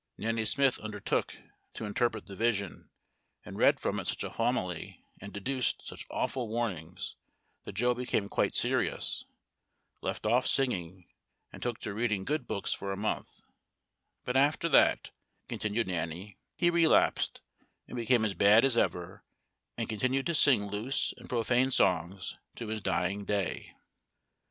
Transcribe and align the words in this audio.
Nanny 0.17 0.45
Smith 0.45 0.79
undertook 0.79 1.37
to 1.75 1.85
interpret 1.85 2.25
the 2.25 2.35
vision, 2.35 2.89
and 3.45 3.55
read 3.59 3.79
from 3.79 3.99
it 3.99 4.07
such 4.07 4.23
a 4.23 4.31
homily, 4.31 5.05
and 5.19 5.31
deduced 5.31 5.85
such 5.85 6.07
awful 6.09 6.47
warnings, 6.47 7.17
that 7.65 7.73
Joe 7.73 7.93
became 7.93 8.27
quite 8.27 8.55
serious, 8.55 9.25
left 10.01 10.25
off 10.25 10.47
singing, 10.47 11.05
and 11.53 11.61
took 11.61 11.77
to 11.81 11.93
reading 11.93 12.25
good 12.25 12.47
books 12.47 12.73
for 12.73 12.91
a 12.91 12.97
month; 12.97 13.41
but 14.25 14.35
after 14.35 14.67
that, 14.69 15.11
continued 15.47 15.85
Nanny, 15.87 16.39
he 16.55 16.71
relapsed 16.71 17.39
and 17.87 17.95
became 17.95 18.25
as 18.25 18.33
bad 18.33 18.65
as 18.65 18.75
ever, 18.75 19.23
and 19.77 19.87
continued 19.87 20.25
to 20.25 20.33
sing 20.33 20.65
loose 20.65 21.13
and 21.17 21.29
profane 21.29 21.69
songs 21.69 22.39
to 22.55 22.69
his 22.69 22.81
dying 22.81 23.23
day. 23.23 23.75